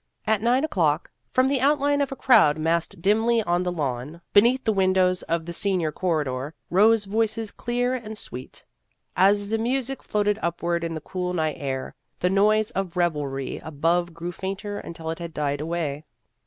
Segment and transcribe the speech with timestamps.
[0.25, 4.63] At nine o'clock, from the outline of a crowd massed dimly on the lawn beneath
[4.63, 8.65] 22 Vassar Studies the windows of the senior corridor, rose voices clear and sweet.
[9.15, 14.11] As the music floated upward in the cool night air, the noise of revelry above
[14.15, 16.05] grew fainter until it had died away.